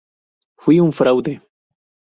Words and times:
Fui 0.63 0.79
un 0.81 0.91
fraude. 0.99 1.39